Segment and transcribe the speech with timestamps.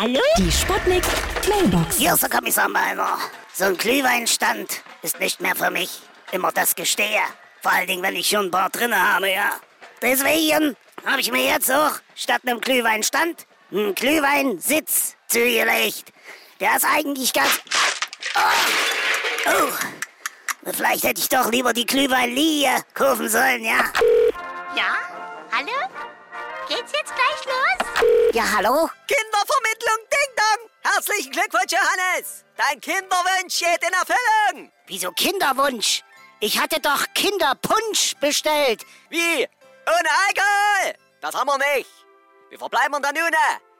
[0.00, 0.22] Hallo?
[0.38, 1.04] Die Sputnik
[1.46, 1.98] Mailbox.
[1.98, 3.18] Hier ist der Kommissar Meiner.
[3.52, 6.00] So ein Glühweinstand ist nicht mehr für mich.
[6.32, 7.20] Immer das Gestehe.
[7.60, 9.60] Vor allen Dingen, wenn ich schon ein paar drinne habe, ja.
[10.00, 10.74] Deswegen
[11.04, 16.14] habe ich mir jetzt auch statt einem Glühweinstand einen Glühweinsitz zugelegt.
[16.60, 17.60] Der ist eigentlich ganz...
[18.36, 19.50] Oh.
[19.50, 20.72] oh.
[20.72, 23.84] Vielleicht hätte ich doch lieber die Glühweinlinie kaufen sollen, ja.
[24.74, 24.96] Ja?
[25.52, 25.90] Hallo?
[26.68, 28.32] Geht's jetzt gleich los?
[28.32, 28.88] Ja, hallo?
[29.10, 29.40] Ding Dong!
[31.00, 32.44] Herzlichen Glückwunsch, Johannes!
[32.58, 34.70] Dein Kinderwunsch geht in Erfüllung!
[34.86, 36.02] Wieso Kinderwunsch?
[36.40, 38.84] Ich hatte doch Kinderpunsch bestellt.
[39.08, 39.48] Wie?
[39.86, 40.94] Ohne Alkohol?
[41.22, 41.88] Das haben wir nicht.
[42.50, 43.36] Wir verbleiben in der Nune.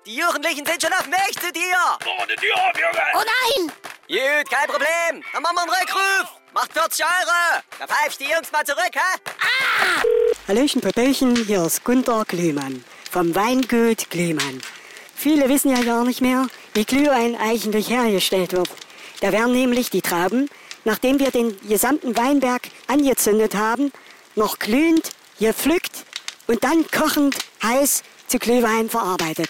[0.06, 1.76] Die Jugendlichen sind schon auf dem Weg zu dir.
[2.22, 3.02] Ohne die auf, Junge!
[3.14, 3.72] Oh nein!
[4.08, 5.22] Gut, kein Problem.
[5.34, 6.40] Dann machen wir einen Rückruf.
[6.54, 7.62] Macht 40 Euro.
[7.80, 9.20] Da pfeifst die Jungs mal zurück, hä?
[10.48, 14.62] Hallöchen, Popöchen, hier ist Gunter Glühmann vom Weingut Glühmann.
[15.14, 18.68] Viele wissen ja gar nicht mehr, wie Glühwein eigentlich hergestellt wird.
[19.20, 20.48] Da werden nämlich die Trauben,
[20.84, 23.92] nachdem wir den gesamten Weinberg angezündet haben,
[24.36, 26.04] noch glühend gepflückt
[26.46, 29.48] und dann kochend heiß zu Glühwein verarbeitet.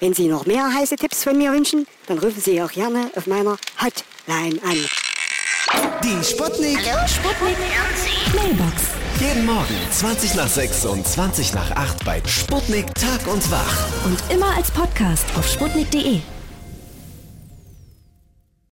[0.00, 3.26] Wenn Sie noch mehr heiße Tipps von mir wünschen, dann rufen Sie auch gerne auf
[3.26, 4.78] meiner Hotline an.
[6.02, 6.78] Die Sputnik.
[7.06, 7.56] Sputnik
[8.34, 8.82] Mailbox.
[9.18, 14.04] Jeden Morgen 20 nach 6 und 20 nach 8 bei Sputnik Tag und Wach.
[14.04, 16.20] Und immer als Podcast auf sputnik.de.